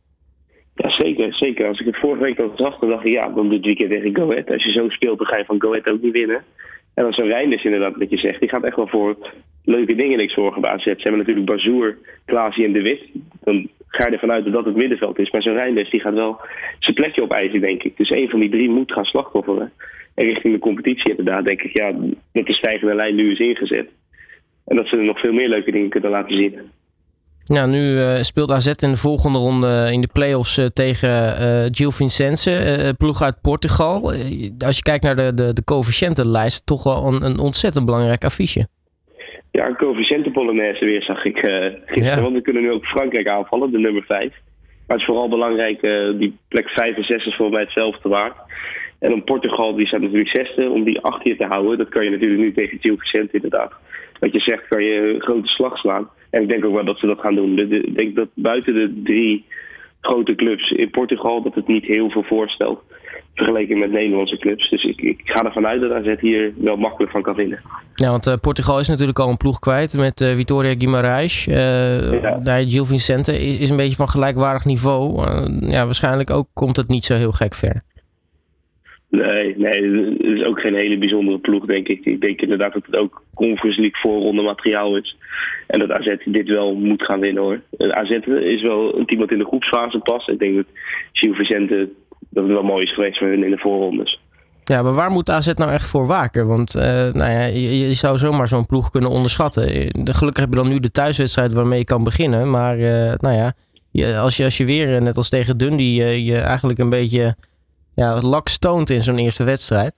Ja, 0.76 0.90
zeker. 0.90 1.34
zeker. 1.34 1.68
Als 1.68 1.80
ik 1.80 1.86
het 1.86 1.98
vorige 1.98 2.24
week 2.24 2.40
al 2.40 2.52
zag, 2.56 2.80
dan 2.80 2.90
dacht 2.90 3.06
ik 3.06 3.12
ja, 3.12 3.30
dan 3.30 3.50
dit 3.50 3.66
weekend 3.66 3.90
tegen 3.90 4.16
Go. 4.16 4.34
Als 4.34 4.64
je 4.64 4.72
zo 4.72 4.90
speelt, 4.90 5.18
dan 5.18 5.28
ga 5.28 5.38
je 5.38 5.46
van 5.46 5.62
Go 5.62 5.76
ook 5.76 6.02
niet 6.02 6.18
winnen. 6.18 6.44
En 6.94 7.04
dan 7.04 7.14
zo'n 7.14 7.28
Reinders 7.28 7.64
inderdaad, 7.64 7.96
wat 7.96 8.10
je 8.10 8.18
zegt, 8.18 8.40
die 8.40 8.50
gaat 8.50 8.64
echt 8.64 8.76
wel 8.76 8.88
voor 8.88 9.18
leuke 9.64 9.96
dingen 9.96 10.18
niks 10.18 10.34
zorgen 10.34 10.62
bij 10.62 10.72
AZ. 10.72 10.84
Ze 10.84 10.96
hebben 10.96 11.18
natuurlijk 11.18 11.46
Bazoer, 11.46 11.98
Klaasie 12.26 12.66
en 12.66 12.74
De 12.74 12.82
Wit. 12.82 13.02
Dan 13.44 13.70
ga 13.88 14.08
je 14.08 14.14
ervan 14.14 14.32
uit 14.32 14.44
dat 14.44 14.54
dat 14.54 14.66
het 14.66 14.76
middenveld 14.76 15.20
is. 15.20 15.32
Maar 15.32 15.42
zo'n 15.42 15.54
Reinders, 15.54 15.90
die 15.90 16.00
gaat 16.00 16.14
wel 16.14 16.42
zijn 16.80 16.96
plekje 16.96 17.22
opeisen, 17.22 17.62
denk 17.62 17.84
ik. 17.84 17.98
Dus 17.98 18.10
een 18.10 18.30
van 18.30 18.40
die 18.40 18.50
drie 18.50 18.70
moet 18.70 18.92
gaan 18.92 19.06
slachtofferen. 19.06 19.72
En 20.16 20.26
richting 20.26 20.54
de 20.54 20.60
competitie 20.60 21.10
inderdaad, 21.10 21.46
denk 21.46 21.62
ik, 21.62 21.78
ja, 21.78 21.92
dat 22.32 22.46
de 22.46 22.54
stijgende 22.54 22.96
lijn 22.96 23.16
nu 23.16 23.32
is 23.32 23.40
ingezet. 23.40 23.90
En 24.66 24.76
dat 24.76 24.88
ze 24.88 24.98
er 24.98 25.04
nog 25.04 25.20
veel 25.20 25.34
meer 25.34 25.50
leuke 25.50 25.72
dingen 25.72 25.90
kunnen 25.90 26.10
laten 26.10 26.38
zien. 26.38 26.60
Nou, 27.46 27.70
nu 27.70 27.80
uh, 27.80 28.16
speelt 28.16 28.52
AZ 28.52 28.68
in 28.68 28.90
de 28.90 28.98
volgende 28.98 29.38
ronde 29.38 29.90
in 29.92 30.02
de 30.02 30.10
play-offs 30.14 30.58
uh, 30.58 30.66
tegen 30.66 31.10
uh, 31.10 31.66
Gil 31.72 31.92
Vincense, 31.92 32.96
ploeg 32.98 33.22
uit 33.22 33.42
Portugal. 33.42 34.12
als 34.66 34.78
je 34.78 34.82
kijkt 34.82 35.04
naar 35.04 35.16
de, 35.16 35.34
de, 35.34 35.54
de 35.54 35.64
coëfficiëntenlijst, 35.64 36.66
toch 36.66 36.84
wel 36.84 37.08
een, 37.08 37.24
een 37.26 37.40
ontzettend 37.40 37.86
belangrijk 37.86 38.24
affiche. 38.24 38.68
Ja, 39.52 39.68
een 39.68 39.76
coëfficiënten 39.76 40.56
weer 40.80 41.04
zag 41.04 41.26
ik 41.26 41.38
gisteren. 41.86 42.16
Ja. 42.16 42.22
Want 42.22 42.34
we 42.34 42.42
kunnen 42.42 42.62
nu 42.62 42.72
ook 42.72 42.86
Frankrijk 42.86 43.28
aanvallen, 43.28 43.72
de 43.72 43.80
nummer 43.80 44.04
5. 44.04 44.30
Maar 44.88 44.98
het 44.98 45.00
is 45.00 45.06
vooral 45.06 45.30
belangrijk, 45.30 45.82
die 46.20 46.38
plek 46.48 46.70
5 46.70 46.98
en 46.98 47.04
6 47.04 47.26
is 47.26 47.36
voor 47.36 47.50
mij 47.50 47.62
hetzelfde 47.62 48.10
waard. 48.10 48.36
En 49.04 49.14
om 49.14 49.24
Portugal, 49.24 49.76
die 49.76 49.88
staat 49.88 50.02
natuurlijk 50.02 50.38
zesde, 50.38 50.70
om 50.70 50.84
die 50.84 51.02
acht 51.02 51.24
hier 51.24 51.38
te 51.38 51.46
houden, 51.46 51.78
dat 51.78 51.90
kan 51.90 52.04
je 52.04 52.10
natuurlijk 52.10 52.42
nu 52.42 52.54
tegen 52.54 52.80
Gil 52.80 52.98
Vicente 52.98 53.36
inderdaad 53.36 53.72
wat 54.24 54.34
je 54.34 54.40
zegt, 54.40 54.68
kan 54.68 54.84
je 54.84 55.14
een 55.14 55.22
grote 55.22 55.48
slag 55.48 55.78
slaan. 55.78 56.10
En 56.30 56.42
ik 56.42 56.48
denk 56.48 56.66
ook 56.66 56.74
wel 56.74 56.86
dat 56.86 57.00
ze 57.00 57.08
dat 57.08 57.20
gaan 57.20 57.36
doen. 57.36 57.60
Ik 57.60 57.98
denk 57.98 58.16
dat 58.16 58.28
buiten 58.34 58.74
de 58.74 59.02
drie 59.04 59.46
grote 60.02 60.36
clubs 60.36 60.72
in 60.72 60.90
Portugal 60.90 61.42
dat 61.42 61.56
het 61.56 61.68
niet 61.68 61.86
heel 61.86 62.10
veel 62.10 62.24
voorstelt. 62.24 62.80
Vergeleken 63.36 63.80
met 63.80 63.92
Nederlandse 63.92 64.38
clubs. 64.38 64.70
Dus 64.70 64.84
ik, 64.84 65.02
ik 65.02 65.22
ga 65.24 65.46
ervan 65.46 65.68
uit 65.68 65.82
dat 65.82 65.92
AZ 65.92 66.16
hier 66.20 66.54
wel 66.58 66.76
makkelijk 66.76 67.12
van 67.12 67.22
kan 67.22 67.36
winnen. 67.36 67.60
Ja, 67.96 68.10
want 68.10 68.28
uh, 68.28 68.34
Portugal 68.42 68.80
is 68.80 68.88
natuurlijk 68.88 69.20
al 69.20 69.30
een 69.30 69.38
ploeg 69.38 69.60
kwijt 69.60 69.98
met 69.98 70.22
uh, 70.22 70.34
Vitoria 70.34 70.74
Guimarães. 70.74 71.48
Uh, 71.48 72.22
ja. 72.44 72.64
Gil 72.68 72.86
Vicente 72.86 73.40
is 73.40 73.70
een 73.70 73.78
beetje 73.78 73.96
van 73.96 74.10
gelijkwaardig 74.10 74.66
niveau. 74.66 75.24
ja, 75.60 75.86
waarschijnlijk 75.86 76.30
ook 76.30 76.48
komt 76.54 76.78
het 76.78 76.88
niet 76.88 77.06
zo 77.06 77.16
heel 77.16 77.32
gek 77.32 77.54
ver. 77.54 77.84
Nee, 79.22 79.54
nee, 79.58 80.00
het 80.00 80.22
is 80.22 80.44
ook 80.44 80.60
geen 80.60 80.76
hele 80.76 80.98
bijzondere 80.98 81.38
ploeg, 81.38 81.66
denk 81.66 81.88
ik. 81.88 82.06
Ik 82.06 82.22
denk 82.22 82.42
inderdaad 82.42 82.74
dat 82.74 82.86
het 82.86 82.96
ook 82.96 83.24
Conference 83.34 83.82
League 83.82 84.02
voorronde 84.02 84.42
materiaal 84.42 84.98
is. 84.98 85.18
En 85.68 85.80
dat 85.80 85.92
AZ 85.92 86.16
dit 86.26 86.48
wel 86.48 86.76
moet 86.76 87.04
gaan 87.04 87.20
winnen 87.20 87.44
hoor. 87.44 87.62
AZ 87.78 88.10
is 88.10 88.62
wel 88.62 88.98
een 88.98 89.06
team 89.06 89.20
dat 89.20 89.32
in 89.32 89.38
de 89.38 89.46
groepsfase 89.46 90.00
past. 90.00 90.30
Ik 90.30 90.40
denk 90.40 90.56
dat 90.56 90.66
Gilles 91.12 91.38
Vicente 91.38 91.90
dat 92.30 92.44
het 92.44 92.54
wel 92.54 92.64
mooi 92.64 92.84
is 92.84 92.94
geweest 92.94 93.18
voor 93.18 93.28
hun 93.28 93.44
in 93.44 93.52
de 93.52 93.58
voorrondes. 93.58 94.20
Ja, 94.64 94.82
maar 94.82 94.94
waar 94.94 95.12
moet 95.12 95.30
AZ 95.30 95.54
nou 95.54 95.72
echt 95.72 95.88
voor 95.88 96.08
waken? 96.08 96.48
Want 96.48 96.76
uh, 96.76 96.84
nou 96.84 97.32
ja, 97.32 97.44
je, 97.44 97.94
zou 97.94 98.18
zomaar 98.18 98.48
zo'n 98.48 98.66
ploeg 98.66 98.90
kunnen 98.90 99.10
onderschatten. 99.10 99.64
Gelukkig 100.04 100.44
heb 100.44 100.54
je 100.54 100.60
dan 100.60 100.70
nu 100.70 100.80
de 100.80 100.92
thuiswedstrijd 100.92 101.54
waarmee 101.54 101.80
je 101.80 101.86
kan 101.86 102.04
beginnen. 102.04 102.50
Maar 102.50 102.78
uh, 102.78 103.14
nou 103.18 103.36
ja, 103.36 103.54
als, 104.20 104.38
je, 104.38 104.44
als 104.44 104.58
je 104.58 104.66
weer, 104.66 105.02
net 105.02 105.18
als 105.18 105.30
tegen 105.30 105.58
Dundee, 105.58 105.94
je, 105.94 106.24
je 106.26 106.38
eigenlijk 106.38 106.80
een 106.80 106.90
beetje 106.90 107.36
ja, 107.96 108.22
lak 108.22 108.48
stoont 108.48 108.90
in 108.90 109.02
zo'n 109.02 109.18
eerste 109.18 109.44
wedstrijd? 109.44 109.96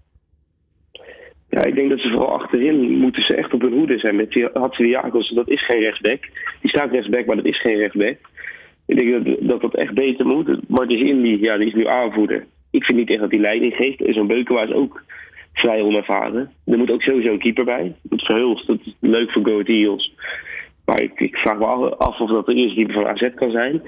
Ja, 1.50 1.64
ik 1.64 1.76
denk 1.76 1.90
dat 1.90 2.00
ze 2.00 2.10
vooral 2.10 2.40
achterin 2.40 2.98
moeten 2.98 3.24
ze 3.24 3.36
echt 3.36 3.54
op 3.54 3.62
hun 3.62 3.74
hoede 3.74 4.00
zijn. 4.00 4.16
Met 4.16 4.32
die 4.32 4.50
Hatsidiakos, 4.54 5.30
dat 5.30 5.50
is 5.50 5.66
geen 5.66 5.80
rechtsback. 5.80 6.20
Die 6.62 6.70
staat 6.70 6.92
rechtsback, 6.92 7.26
maar 7.26 7.36
dat 7.36 7.46
is 7.46 7.62
geen 7.62 7.78
rechtsback. 7.78 8.18
Ik 8.86 8.98
denk 9.00 9.26
dat 9.26 9.38
dat, 9.40 9.62
dat 9.62 9.76
echt 9.76 9.94
beter 9.94 10.26
moet. 10.26 10.70
Martins 10.70 11.02
Indy, 11.02 11.38
ja, 11.42 11.58
die 11.58 11.68
is 11.68 11.74
nu 11.74 11.88
aanvoerder. 11.88 12.46
Ik 12.72 12.84
vind 12.84 12.98
niet 12.98 13.10
echt 13.10 13.20
dat 13.20 13.32
hij 13.32 13.40
leiding 13.40 13.74
geeft. 13.76 14.04
Zo'n 14.08 14.28
Beukenwaar 14.28 14.70
is 14.70 14.76
ook 14.76 15.04
vrij 15.54 15.82
onervaren. 15.82 16.52
Er 16.66 16.78
moet 16.78 16.92
ook 16.92 17.02
sowieso 17.02 17.32
een 17.32 17.40
keeper 17.40 17.66
bij. 17.66 17.96
Het 18.10 18.26
Verhulst, 18.26 18.68
dat 18.68 18.80
is 18.84 18.96
leuk 19.00 19.32
voor 19.32 19.46
Go 19.46 19.62
Eagles. 19.62 20.14
Maar 20.86 21.02
ik, 21.02 21.20
ik, 21.20 21.36
vraag 21.36 21.58
me 21.58 21.66
af 21.96 22.20
of 22.20 22.30
dat 22.30 22.46
de 22.46 22.54
eerste 22.54 22.76
keeper 22.76 22.94
van 22.94 23.08
AZ 23.08 23.30
kan 23.36 23.52
zijn. 23.52 23.82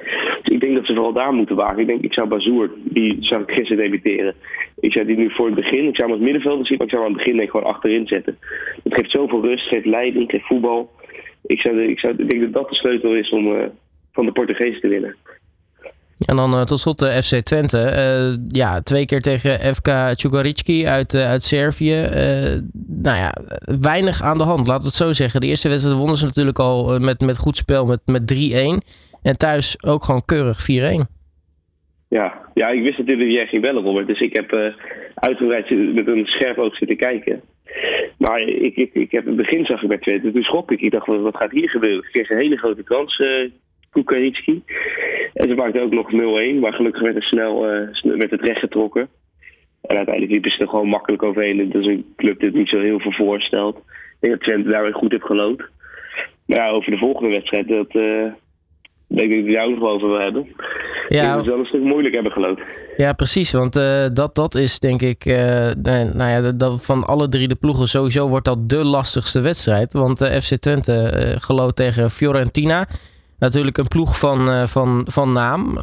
Dus 0.44 0.54
ik 0.54 0.60
denk 0.60 0.76
dat 0.76 0.86
ze 0.86 0.94
vooral 0.94 1.14
daar 1.14 1.34
moeten 1.34 1.56
wagen. 1.56 1.80
Ik 1.80 1.88
denk, 1.88 2.02
ik 2.02 2.14
zou 2.14 2.28
Bazoer, 2.28 2.72
die 2.84 3.18
zou 3.20 3.42
ik 3.42 3.52
gisteren 3.52 3.84
debuteren. 3.84 4.36
Ik 4.80 4.92
zou 4.92 5.06
die 5.06 5.18
nu 5.18 5.32
voor 5.32 5.46
het 5.46 5.56
begin, 5.56 5.88
ik 5.88 5.96
zou 5.96 6.10
hem 6.10 6.18
als 6.18 6.26
middenvelder 6.26 6.66
zien, 6.66 6.78
maar 6.78 6.88
ik 6.88 6.94
zou 6.94 7.04
hem 7.04 7.12
aan 7.12 7.18
het 7.18 7.26
begin 7.26 7.40
denk, 7.40 7.52
gewoon 7.52 7.74
achterin 7.74 8.08
zetten. 8.08 8.38
Het 8.84 8.94
geeft 8.94 9.12
zoveel 9.12 9.42
rust, 9.42 9.68
geeft 9.68 9.86
leiding, 9.86 10.30
geeft 10.32 10.48
voetbal. 10.48 10.90
Ik, 11.46 11.60
zou, 11.60 11.82
ik, 11.82 12.00
zou, 12.00 12.16
denk 12.16 12.42
dat 12.42 12.54
dat 12.54 12.70
de 12.70 12.76
sleutel 12.76 13.16
is 13.16 13.30
om 13.30 13.48
uh, 13.48 13.64
van 14.12 14.26
de 14.26 14.32
Portugezen 14.32 14.82
te 14.82 14.88
winnen. 14.88 15.16
En 16.26 16.36
dan 16.36 16.54
uh, 16.54 16.62
tot 16.62 16.80
slot 16.80 17.00
de 17.00 17.24
FC 17.24 17.36
Twente. 17.36 17.78
Uh, 17.78 18.46
ja, 18.48 18.82
twee 18.82 19.06
keer 19.06 19.22
tegen 19.22 19.76
FK 19.76 20.16
Čukarički 20.16 20.88
uit, 20.88 21.16
uit 21.16 21.44
Servië. 21.44 21.96
nou 22.88 23.18
ja, 23.18 23.34
weinig 23.82 24.22
aan 24.22 24.38
de 24.38 24.44
hand, 24.44 24.68
we 24.68 24.74
het 24.74 24.96
zo 24.96 25.14
zeggen. 25.14 25.42
De 25.42 25.48
eerste 25.48 25.70
wedstrijd 25.70 25.98
wonnen 25.98 26.16
ze 26.16 26.26
natuurlijk 26.26 26.60
al 26.60 27.00
met, 27.00 27.22
met 27.22 27.38
goed 27.38 27.58
spel 27.58 27.86
met, 27.86 28.00
met 28.06 28.34
3-1. 28.34 28.36
En 29.22 29.38
thuis 29.38 29.84
ook 29.84 30.04
gewoon 30.04 30.26
keurig 30.26 30.68
4-1. 30.72 31.16
Ja, 32.10 32.34
ja, 32.54 32.68
ik 32.68 32.84
wist 32.84 32.98
natuurlijk 32.98 33.28
dat 33.28 33.38
jij 33.38 33.48
ging 33.48 33.62
bellen, 33.62 33.84
Robert. 33.84 34.08
Dus 34.08 34.20
ik 34.20 34.36
heb 34.36 34.74
uitgebreid 35.16 35.94
met 35.94 36.08
een 36.08 36.26
scherp 36.26 36.58
oog 36.58 36.76
zitten 36.76 36.98
kijken. 36.98 37.42
Maar 38.18 38.42
ik, 38.42 38.76
ik, 38.76 38.94
ik 38.94 39.12
heb 39.12 39.26
het 39.26 39.36
begin 39.36 39.66
zag 39.66 39.82
ik 39.82 39.88
bij 39.88 39.98
Twente. 39.98 40.32
Toen 40.32 40.44
schrok 40.44 40.72
ik. 40.72 40.82
Ik 40.82 40.92
dacht, 40.92 41.08
wat, 41.08 41.22
wat 41.22 41.36
gaat 41.36 41.52
hier 41.52 41.70
gebeuren? 41.70 42.04
Ik 42.04 42.12
kreeg 42.12 42.30
een 42.30 42.38
hele 42.38 42.58
grote 42.58 42.84
kans, 42.84 43.22
En 45.34 45.48
ze 45.50 45.56
maakte 45.56 45.82
ook 45.82 45.92
nog 45.92 46.12
0-1, 46.12 46.60
maar 46.60 46.74
gelukkig 46.74 47.02
werd 47.02 47.16
er 47.16 47.24
snel 47.24 47.74
uh, 47.74 47.88
werd 48.04 48.32
het 48.32 48.42
recht 48.42 48.60
getrokken. 48.60 49.10
En 49.82 49.96
uiteindelijk 49.96 50.32
liepen 50.34 50.52
ze 50.52 50.58
er 50.58 50.70
gewoon 50.70 50.88
makkelijk 50.88 51.24
overheen. 51.24 51.70
Dat 51.72 51.82
is 51.82 51.88
een 51.88 52.14
club 52.16 52.40
die 52.40 52.48
het 52.48 52.58
niet 52.58 52.70
zo 52.70 52.80
heel 52.80 53.00
veel 53.00 53.12
voorstelt. 53.12 53.78
Ik 53.78 53.84
denk 54.20 54.34
dat 54.34 54.42
Twente 54.42 54.70
daar 54.70 54.84
weer 54.84 54.94
goed 54.94 55.12
heeft 55.12 55.26
gelood. 55.26 55.64
Maar 56.46 56.58
ja, 56.58 56.70
over 56.70 56.92
de 56.92 56.98
volgende 56.98 57.30
wedstrijd, 57.30 57.68
dat, 57.68 57.96
uh, 57.96 58.24
denk 59.08 59.32
ik 59.32 59.46
dat 59.46 59.56
het 59.56 59.66
ook 59.66 59.80
nog 59.80 59.90
over 59.90 60.08
wil 60.08 60.20
hebben. 60.20 60.48
Ja. 61.08 61.36
Dat 61.36 61.46
we 61.46 61.52
wel 61.52 61.60
een 61.60 61.66
stuk 61.66 61.82
moeilijk 61.82 62.14
hebben 62.14 62.32
gelopen. 62.32 62.64
Ja, 62.98 63.14
precies. 63.14 63.52
Want 63.52 63.78
uh, 63.78 64.06
dat, 64.14 64.36
dat 64.36 64.56
is 64.56 64.80
denk 64.80 65.02
ik, 65.02 65.26
uh, 65.26 65.36
nou 66.14 66.30
ja, 66.30 66.52
dat, 66.52 66.86
van 66.86 67.04
alle 67.04 67.30
drie 67.30 67.48
de 67.48 67.56
ploegen 67.56 67.88
sowieso 67.88 68.28
wordt 68.28 68.46
dat 68.46 68.70
de 68.70 68.86
lastigste 68.86 69.42
wedstrijd. 69.42 69.94
Want 69.94 70.24
FC 70.24 70.56
Twente 70.56 71.36
gelooft 71.40 71.76
tegen 71.76 72.10
Fiorentina. 72.10 72.88
Natuurlijk 73.40 73.78
een 73.78 73.88
ploeg 73.88 74.20
van, 74.20 74.68
van, 74.68 75.06
van 75.10 75.32
naam. 75.32 75.78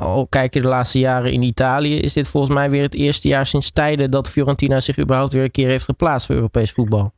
al 0.00 0.26
kijk 0.28 0.54
je 0.54 0.60
de 0.60 0.68
laatste 0.68 0.98
jaren 0.98 1.32
in 1.32 1.42
Italië, 1.42 1.98
is 1.98 2.12
dit 2.12 2.28
volgens 2.28 2.54
mij 2.54 2.70
weer 2.70 2.82
het 2.82 2.94
eerste 2.94 3.28
jaar 3.28 3.46
sinds 3.46 3.72
tijden 3.72 4.10
dat 4.10 4.30
Fiorentina 4.30 4.80
zich 4.80 4.98
überhaupt 4.98 5.32
weer 5.32 5.42
een 5.42 5.50
keer 5.50 5.68
heeft 5.68 5.84
geplaatst 5.84 6.26
voor 6.26 6.34
Europees 6.34 6.72
voetbal. 6.72 7.12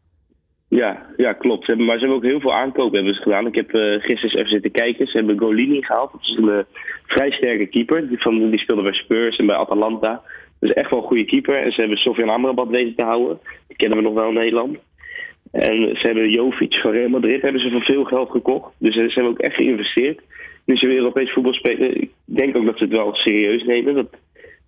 Ja, 0.71 1.07
ja, 1.17 1.33
klopt. 1.33 1.67
Hebben, 1.67 1.87
maar 1.87 1.95
ze 1.95 2.01
hebben 2.01 2.19
ook 2.19 2.31
heel 2.31 2.41
veel 2.41 2.55
aankopen 2.55 2.97
hebben 2.97 3.15
ze 3.15 3.23
gedaan. 3.23 3.47
Ik 3.47 3.55
heb 3.55 3.75
uh, 3.75 4.01
gisteren 4.01 4.39
even 4.39 4.51
zitten 4.51 4.71
kijken. 4.71 5.07
Ze 5.07 5.17
hebben 5.17 5.39
Golini 5.39 5.83
gehaald. 5.83 6.13
Dat 6.13 6.21
is 6.21 6.37
een 6.37 6.65
vrij 7.07 7.31
sterke 7.31 7.67
keeper. 7.67 8.09
Die, 8.09 8.21
van, 8.21 8.51
die 8.51 8.59
speelde 8.59 8.83
bij 8.83 8.93
Spurs 8.93 9.37
en 9.37 9.47
bij 9.47 9.57
Atalanta. 9.57 10.23
Dus 10.61 10.73
echt 10.73 10.91
wel 10.91 10.99
een 10.99 11.07
goede 11.07 11.25
keeper. 11.25 11.63
En 11.63 11.73
ze 11.73 11.81
hebben 11.81 11.99
Sofian 11.99 12.29
Amrabat 12.29 12.69
weten 12.69 12.95
te 12.95 13.03
houden. 13.03 13.39
Die 13.67 13.77
kennen 13.77 13.99
we 13.99 14.05
nog 14.05 14.15
wel 14.15 14.29
in 14.29 14.35
Nederland. 14.35 14.79
En 15.51 15.97
ze 15.97 16.07
hebben 16.07 16.31
Jovic 16.31 16.75
van 16.75 16.91
Real 16.91 17.09
Madrid 17.09 17.43
hebben 17.43 17.61
ze 17.61 17.71
voor 17.71 17.83
veel 17.83 18.05
geld 18.05 18.31
gekocht. 18.31 18.73
Dus 18.79 18.95
ze 18.95 19.11
hebben 19.15 19.33
ook 19.33 19.39
echt 19.39 19.55
geïnvesteerd. 19.55 20.21
Nu 20.65 20.77
ze 20.77 20.87
weer 20.87 20.97
Europees 20.97 21.33
voetbal 21.33 21.53
spelen. 21.53 22.01
Ik 22.01 22.11
denk 22.25 22.57
ook 22.57 22.65
dat 22.65 22.79
ze 22.79 22.85
het 22.85 22.93
wel 22.93 23.15
serieus 23.15 23.65
nemen. 23.65 23.95
Dat 23.95 24.09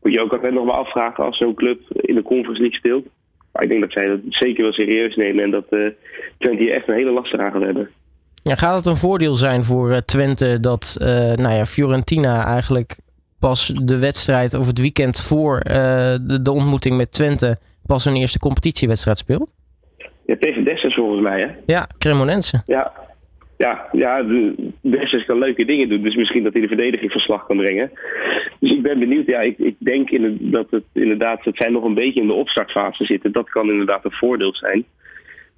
moet 0.03 0.13
je 0.13 0.21
ook 0.21 0.33
altijd 0.33 0.53
nog 0.53 0.65
maar 0.65 0.75
afvragen 0.75 1.25
als 1.25 1.39
zo'n 1.39 1.55
club 1.55 1.81
in 1.91 2.15
de 2.15 2.23
Conference 2.23 2.61
League 2.61 2.79
speelt. 2.79 3.07
Maar 3.53 3.63
ik 3.63 3.69
denk 3.69 3.81
dat 3.81 3.93
zij 3.93 4.07
dat 4.07 4.19
zeker 4.29 4.63
wel 4.63 4.73
serieus 4.73 5.17
nemen 5.17 5.45
en 5.45 5.51
dat 5.51 5.67
uh, 5.71 5.87
Twente 6.39 6.63
hier 6.63 6.73
echt 6.73 6.89
een 6.89 6.95
hele 6.95 7.11
lastige 7.11 7.43
aan 7.43 7.53
gaat 7.53 7.63
hebben. 7.63 7.89
Ja, 8.43 8.55
gaat 8.55 8.77
het 8.77 8.87
een 8.87 8.97
voordeel 8.97 9.35
zijn 9.35 9.65
voor 9.65 9.91
uh, 9.91 9.97
Twente 9.97 10.61
dat 10.61 10.97
uh, 11.01 11.07
nou 11.35 11.55
ja, 11.55 11.67
Fiorentina 11.67 12.45
eigenlijk 12.45 12.99
pas 13.39 13.73
de 13.83 13.99
wedstrijd 13.99 14.55
of 14.55 14.67
het 14.67 14.79
weekend 14.79 15.21
voor 15.21 15.61
de, 15.61 16.39
de, 16.43 16.53
ontmoeting 16.53 16.97
met 16.97 17.13
Twente 17.13 17.59
pas 17.87 18.05
een 18.05 18.17
eerste 18.17 18.39
competitiewedstrijd 18.39 19.19
speelt? 19.19 19.51
Ja, 20.27 20.37
tegen 20.39 20.65
Dessers 20.65 20.95
volgens 20.95 21.21
mij 21.21 21.41
hè? 21.41 21.49
Ja, 21.67 21.87
Cremonense. 21.99 22.63
Ja, 22.67 22.93
ja, 23.57 23.89
ja 23.93 24.23
de 24.23 24.55
Dessers 24.81 25.25
kan 25.25 25.39
leuke 25.39 25.65
dingen 25.65 25.89
doen. 25.89 26.03
Dus 26.03 26.15
misschien 26.15 26.43
dat 26.43 26.53
hij 26.53 26.63
de 26.63 26.69
verdediging 26.69 27.11
verslag 27.11 27.47
kan 27.47 27.57
brengen. 27.57 27.91
Dus 28.61 28.71
ik 28.71 28.83
ben 28.83 28.99
benieuwd. 28.99 29.27
Ja, 29.27 29.41
ik, 29.41 29.59
ik 29.59 29.77
denk 29.79 30.11
in, 30.11 30.39
dat 30.41 30.71
het 30.71 30.85
inderdaad, 30.93 31.45
dat 31.45 31.57
zij 31.57 31.71
nog 31.71 31.85
een 31.85 31.95
beetje 31.95 32.21
in 32.21 32.27
de 32.27 32.33
opstartfase 32.33 33.05
zitten. 33.05 33.33
Dat 33.33 33.51
kan 33.51 33.71
inderdaad 33.71 34.05
een 34.05 34.13
voordeel 34.13 34.55
zijn. 34.55 34.85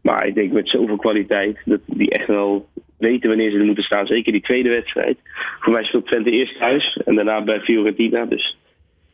Maar 0.03 0.27
ik 0.27 0.35
denk 0.35 0.53
met 0.53 0.69
zoveel 0.69 0.97
kwaliteit, 0.97 1.59
dat 1.65 1.81
die 1.87 2.11
echt 2.11 2.27
wel 2.27 2.69
weten 2.99 3.29
wanneer 3.29 3.51
ze 3.51 3.59
er 3.59 3.65
moeten 3.65 3.85
staan. 3.85 4.07
Zeker 4.07 4.33
die 4.33 4.41
tweede 4.41 4.69
wedstrijd. 4.69 5.19
Voor 5.61 5.73
mij 5.73 5.85
speelt 5.85 6.07
Twente 6.07 6.31
eerst 6.31 6.59
thuis 6.59 7.01
en 7.05 7.15
daarna 7.15 7.43
bij 7.43 7.61
Fiorentina. 7.61 8.25
Dus 8.25 8.57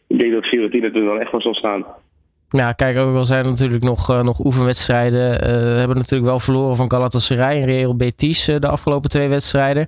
ik 0.07 0.19
denk 0.19 0.33
dat 0.33 0.47
Fiorentina 0.47 0.87
er 0.87 0.93
dan 0.93 1.21
echt 1.21 1.31
wel 1.31 1.41
zal 1.41 1.55
staan. 1.55 1.85
Ja, 2.51 2.73
kijk, 2.73 2.99
ook 2.99 3.17
al 3.17 3.25
zijn 3.25 3.45
er 3.45 3.51
natuurlijk 3.51 3.83
nog, 3.83 4.11
uh, 4.11 4.23
nog 4.23 4.45
oefenwedstrijden. 4.45 5.33
Uh, 5.33 5.39
we 5.41 5.79
hebben 5.79 5.97
natuurlijk 5.97 6.31
wel 6.31 6.39
verloren 6.39 6.77
van 6.77 6.91
Galatasaray 6.91 7.61
en 7.61 7.67
Real 7.67 7.97
Betis 7.97 8.49
uh, 8.49 8.57
de 8.57 8.69
afgelopen 8.69 9.11
twee 9.11 9.29
wedstrijden. 9.29 9.87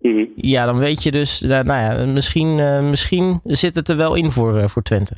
Mhm. 0.00 0.24
Ja, 0.34 0.66
dan 0.66 0.78
weet 0.78 1.02
je 1.02 1.10
dus, 1.10 1.40
nou 1.40 1.64
ja, 1.66 2.04
misschien, 2.12 2.54
misschien 2.90 3.40
zit 3.44 3.74
het 3.74 3.88
er 3.88 3.96
wel 3.96 4.14
in 4.14 4.30
voor, 4.30 4.68
voor 4.68 4.82
Twente. 4.82 5.14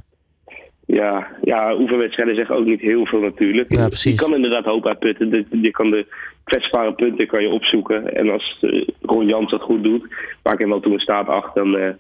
Ja, 0.87 1.27
ja, 1.43 1.75
oefenwedstrijden 1.77 2.35
zeggen 2.35 2.57
ook 2.57 2.65
niet 2.65 2.81
heel 2.81 3.07
veel 3.07 3.21
natuurlijk. 3.21 3.77
Ja, 3.77 3.87
precies. 3.87 4.13
Je 4.13 4.27
kan 4.27 4.35
inderdaad 4.35 4.65
hoop 4.65 4.87
uitputten. 4.87 5.47
Je 5.63 5.71
kan 5.71 5.91
de 5.91 6.07
kwetsbare 6.45 6.93
punten 6.95 7.27
kan 7.27 7.43
je 7.43 7.49
opzoeken. 7.49 8.15
En 8.15 8.31
als 8.31 8.65
Ron 9.03 9.27
Jans 9.27 9.51
dat 9.51 9.63
goed 9.63 9.83
doet, 9.83 10.15
maak 10.43 10.59
hem 10.59 10.69
wel 10.69 10.81
toen 10.81 10.93
een 10.93 10.99
staat 10.99 11.27
achter, 11.27 11.65
dan 11.65 11.97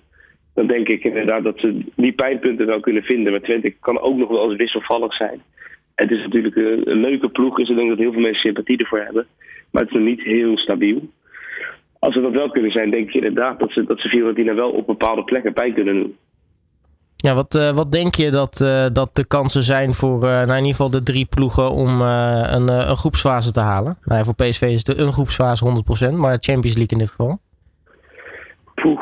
dan 0.54 0.66
denk 0.66 0.88
ik 0.88 1.04
inderdaad 1.04 1.44
dat 1.44 1.58
ze 1.58 1.84
die 1.96 2.12
pijnpunten 2.12 2.66
wel 2.66 2.80
kunnen 2.80 3.02
vinden. 3.02 3.32
Maar 3.32 3.40
Twente 3.40 3.74
kan 3.80 4.00
ook 4.00 4.16
nog 4.16 4.28
wel 4.28 4.48
eens 4.48 4.56
wisselvallig 4.56 5.14
zijn. 5.14 5.42
Het 5.94 6.10
is 6.10 6.22
natuurlijk 6.22 6.56
een, 6.56 7.00
leuke 7.00 7.28
ploeg, 7.28 7.56
dus 7.56 7.68
ik 7.68 7.76
denk 7.76 7.88
dat 7.88 7.98
heel 7.98 8.12
veel 8.12 8.20
mensen 8.20 8.40
sympathie 8.40 8.78
ervoor 8.78 8.98
hebben. 8.98 9.26
Maar 9.70 9.82
het 9.82 9.90
is 9.90 9.96
nog 9.98 10.08
niet 10.08 10.22
heel 10.22 10.58
stabiel. 10.58 11.08
Als 11.98 12.14
ze 12.14 12.20
dat 12.20 12.32
wel 12.32 12.50
kunnen 12.50 12.70
zijn, 12.70 12.90
denk 12.90 13.08
ik 13.08 13.14
inderdaad 13.14 13.58
dat 13.58 13.72
ze, 13.72 13.84
dat 13.84 14.00
ze 14.00 14.08
Fiorentina 14.08 14.54
wel 14.54 14.70
op 14.70 14.86
bepaalde 14.86 15.24
plekken 15.24 15.52
pijn 15.52 15.74
kunnen 15.74 15.94
doen. 15.94 16.16
Ja, 17.16 17.34
wat, 17.34 17.54
uh, 17.54 17.70
wat 17.70 17.92
denk 17.92 18.14
je 18.14 18.30
dat, 18.30 18.60
uh, 18.62 18.86
dat 18.92 19.14
de 19.16 19.26
kansen 19.26 19.62
zijn 19.62 19.92
voor 19.92 20.24
uh, 20.24 20.30
nou 20.30 20.50
in 20.50 20.56
ieder 20.56 20.70
geval 20.70 20.90
de 20.90 21.02
drie 21.02 21.26
ploegen 21.26 21.70
om 21.70 22.00
een, 22.00 22.68
een 22.68 22.96
groepsfase 22.96 23.52
te 23.52 23.60
halen? 23.60 23.98
Nou, 24.04 24.18
ja, 24.18 24.24
voor 24.24 24.34
PSV 24.34 24.62
is 24.62 24.86
het 24.86 24.98
een 24.98 25.12
groepsfase 25.12 25.82
100%, 26.10 26.14
maar 26.14 26.36
Champions 26.40 26.76
League 26.76 26.88
in 26.88 26.98
dit 26.98 27.10
geval? 27.10 27.38
Poeh, 28.74 29.00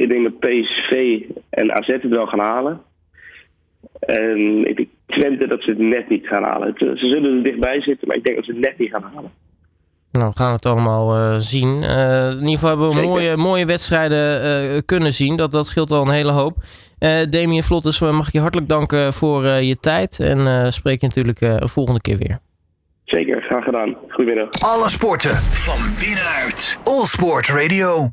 ik 0.00 0.08
denk 0.08 0.22
dat 0.22 0.38
PSV 0.38 1.20
en 1.50 1.72
AZ 1.72 1.86
het 1.86 2.08
wel 2.08 2.26
gaan 2.26 2.38
halen. 2.38 2.80
En 4.00 4.66
ik 4.68 4.76
denk 4.76 4.88
Twente 5.06 5.46
dat 5.46 5.62
ze 5.62 5.70
het 5.70 5.78
net 5.78 6.08
niet 6.08 6.26
gaan 6.26 6.42
halen. 6.42 6.74
Ze 6.76 6.96
zullen 6.96 7.36
er 7.36 7.42
dichtbij 7.42 7.80
zitten, 7.82 8.08
maar 8.08 8.16
ik 8.16 8.24
denk 8.24 8.36
dat 8.36 8.44
ze 8.44 8.52
het 8.52 8.60
net 8.60 8.78
niet 8.78 8.90
gaan 8.90 9.10
halen. 9.14 9.30
Nou, 10.12 10.28
we 10.28 10.36
gaan 10.36 10.52
het 10.52 10.66
allemaal 10.66 11.16
uh, 11.16 11.34
zien. 11.38 11.82
Uh, 11.82 12.30
in 12.30 12.38
ieder 12.38 12.48
geval 12.48 12.68
hebben 12.68 12.88
we 12.88 13.06
mooie, 13.06 13.36
mooie 13.36 13.66
wedstrijden 13.66 14.44
uh, 14.44 14.78
kunnen 14.84 15.12
zien. 15.12 15.36
Dat, 15.36 15.52
dat 15.52 15.66
scheelt 15.66 15.90
wel 15.90 16.02
een 16.02 16.10
hele 16.10 16.32
hoop. 16.32 16.56
Damien 17.30 17.62
Vlottes, 17.62 18.00
mag 18.00 18.26
ik 18.26 18.32
je 18.32 18.40
hartelijk 18.40 18.68
danken 18.68 19.12
voor 19.12 19.46
je 19.46 19.76
tijd. 19.76 20.20
En 20.20 20.72
spreek 20.72 21.00
je 21.00 21.06
natuurlijk 21.06 21.40
een 21.40 21.68
volgende 21.68 22.00
keer 22.00 22.18
weer. 22.18 22.38
Zeker, 23.04 23.42
graag 23.42 23.64
gedaan. 23.64 23.96
Goedemiddag. 24.08 24.48
Alle 24.50 24.88
sporten 24.88 25.36
van 25.36 25.78
binnenuit. 25.98 26.78
All 26.84 27.04
Sport 27.04 27.48
Radio. 27.48 28.08